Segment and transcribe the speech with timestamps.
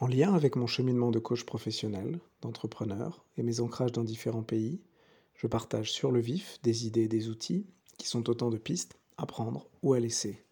[0.00, 4.80] En lien avec mon cheminement de coach professionnel, d'entrepreneur et mes ancrages dans différents pays,
[5.34, 7.66] je partage sur le vif des idées et des outils
[7.98, 10.42] qui sont autant de pistes à prendre ou à laisser.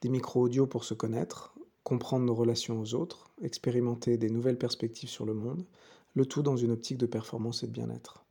[0.00, 5.08] Des micros audio pour se connaître, comprendre nos relations aux autres, expérimenter des nouvelles perspectives
[5.08, 5.64] sur le monde,
[6.14, 8.24] le tout dans une optique de performance et de bien-être.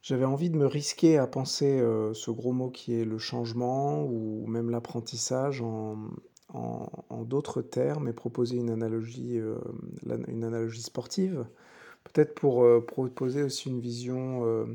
[0.00, 4.04] J'avais envie de me risquer à penser euh, ce gros mot qui est le changement
[4.04, 5.98] ou même l'apprentissage en,
[6.56, 9.58] en, d'autres termes et proposer une analogie, euh,
[10.28, 11.46] une analogie sportive.
[12.04, 14.66] Peut-être pour euh, proposer aussi une vision euh,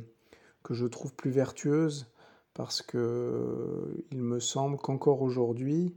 [0.64, 2.08] que je trouve plus vertueuse,
[2.54, 5.96] parce que il me semble qu'encore aujourd'hui,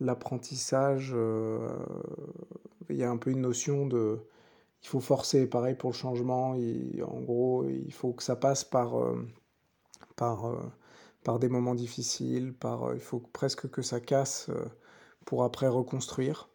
[0.00, 1.14] l'apprentissage,
[2.88, 4.18] il y a un peu une notion de
[4.82, 8.94] il faut forcer, pareil pour le changement, en gros, il faut que ça passe par,
[10.16, 10.50] par,
[11.22, 14.50] par des moments difficiles, par, il faut presque que ça casse
[15.24, 16.48] pour après reconstruire.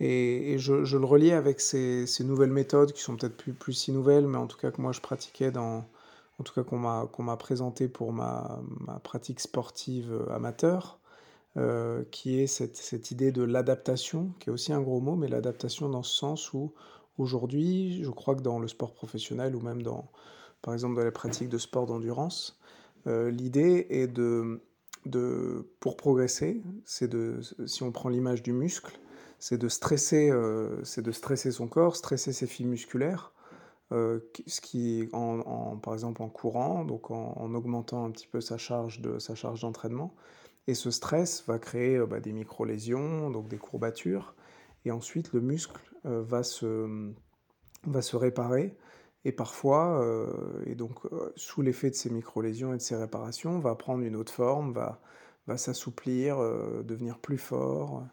[0.00, 4.26] Et, je, le reliais avec ces, nouvelles méthodes qui sont peut-être plus, plus si nouvelles,
[4.26, 5.84] mais en tout cas que moi je pratiquais dans,
[6.38, 11.00] en tout cas qu'on m'a, qu'on m'a présenté pour ma, ma, pratique sportive amateur,
[11.56, 15.28] euh, qui est cette, cette, idée de l'adaptation, qui est aussi un gros mot, mais
[15.28, 16.72] l'adaptation dans ce sens où
[17.18, 20.10] aujourd'hui, je crois que dans le sport professionnel ou même dans,
[20.62, 22.58] par exemple, dans les pratiques de sport d'endurance,
[23.06, 24.62] euh, l'idée est de
[25.06, 28.98] de, pour progresser, c'est de, si on prend l'image du muscle,
[29.38, 33.32] c'est de stresser, euh, c'est de stresser son corps, stresser ses fibres musculaires,
[33.92, 38.58] euh, ce qui, en, par exemple, en courant, donc en, augmentant un petit peu sa
[38.58, 40.14] charge de sa charge d'entraînement,
[40.66, 44.34] et ce stress va créer euh, bah, des micro-lésions, donc des courbatures,
[44.84, 47.12] et ensuite le muscle va se
[47.86, 48.78] va se réparer
[49.24, 50.26] et parfois, euh,
[50.66, 54.16] et donc euh, sous l'effet de ces micro-lésions et de ces réparations, va prendre une
[54.16, 55.00] autre forme, va,
[55.46, 58.04] va s'assouplir, euh, devenir plus fort.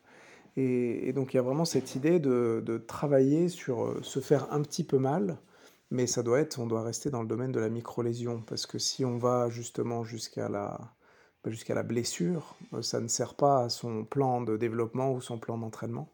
[0.57, 4.61] Et, donc il y a vraiment cette idée de, de, travailler sur se faire un
[4.63, 5.37] petit peu mal,
[5.91, 8.79] mais ça doit être, on doit rester dans le domaine de la micro-lésion, parce que
[8.79, 10.79] si on va justement jusqu'à la,
[11.43, 15.37] bah, jusqu'à la blessure, ça ne sert pas à son plan de développement ou son
[15.39, 16.09] plan d'entraînement.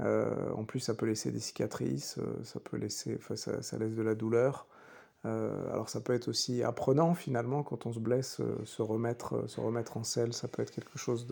[0.00, 3.94] Euh, en plus, ça peut laisser des cicatrices, euh, ça peut laisser, enfin, ça, laisse
[3.94, 4.66] de la douleur.
[5.24, 9.60] Euh, alors, ça peut être aussi apprenant finalement quand on se blesse, se remettre, se
[9.60, 11.26] remettre en selle, ça peut être quelque chose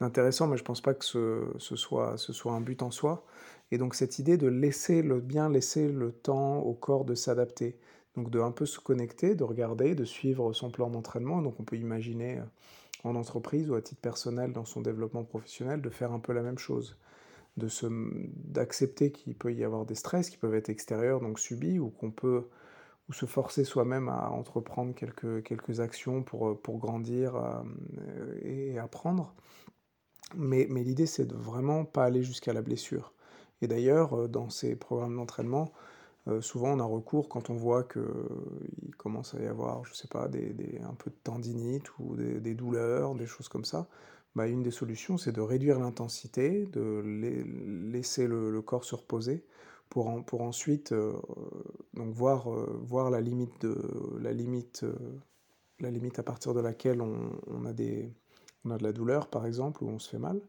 [0.00, 3.24] d'intéressant, mais je pense pas que ce, ce, soit, ce soit un but en soi.
[3.70, 7.78] Et donc, cette idée de laisser le bien laisser le temps au corps de s'adapter,
[8.16, 11.40] donc de un peu se connecter, de regarder, de suivre son plan d'entraînement.
[11.40, 12.42] Donc, on peut imaginer
[13.04, 16.42] en entreprise ou à titre personnel dans son développement professionnel de faire un peu la
[16.42, 16.98] même chose
[17.56, 21.78] de se, d'accepter qu'il peut y avoir des stress qui peuvent être extérieurs, donc subis,
[21.78, 22.48] ou qu'on peut
[23.08, 29.34] ou se forcer soi-même à entreprendre quelques, quelques actions pour, pour grandir euh, et apprendre.
[30.36, 33.12] Mais, mais l'idée, c'est de vraiment pas aller jusqu'à la blessure.
[33.60, 35.72] Et d'ailleurs, euh, dans ces programmes d'entraînement,
[36.28, 40.08] euh, souvent on a recours quand on voit qu'il commence à y avoir, je sais
[40.08, 43.88] pas, un peu de tendinite ou des, douleurs, des choses comme ça,
[44.34, 47.02] bah, une des solutions, c'est de réduire l'intensité, de
[47.90, 49.44] laisser le, corps se reposer
[49.92, 51.12] pour, ensuite euh,
[51.94, 53.76] donc voir, euh, la, limite de,
[54.20, 55.20] la, limite, euh,
[55.80, 58.10] la limite à partir de laquelle on, a des,
[58.64, 60.40] on a de la douleur, par exemple, ou on se fait mal.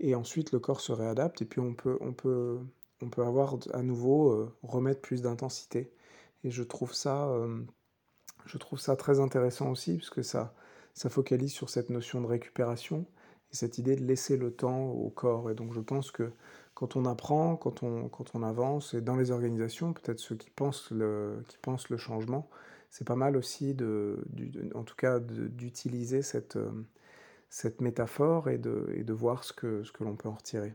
[0.00, 2.58] Et ensuite, le corps se réadapte et puis on peut, on peut,
[3.02, 5.92] on peut avoir à nouveau remettre plus d'intensité.
[6.44, 7.30] Et je trouve ça,
[8.46, 10.54] je trouve ça très intéressant aussi, puisque ça,
[10.94, 13.06] ça focalise sur cette notion de récupération
[13.52, 15.50] et cette idée de laisser le temps au corps.
[15.50, 16.32] Et donc je pense que
[16.74, 20.50] quand on apprend, quand on, quand on avance, et dans les organisations, peut-être ceux qui
[20.50, 22.48] pensent le, qui pensent le changement,
[22.90, 24.22] c'est pas mal aussi, de,
[24.74, 26.58] en tout cas, d'utiliser cette,
[27.48, 30.74] cette métaphore et de, et de voir ce que, ce que l'on peut en retirer.